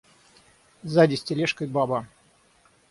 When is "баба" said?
1.67-2.05